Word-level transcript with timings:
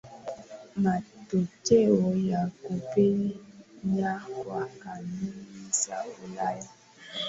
matokeo 0.75 2.13
ya 2.27 2.51
kupenya 2.63 4.21
kwa 4.43 4.65
kanuni 4.79 5.45
za 5.71 6.05
Ulaya 6.25 6.69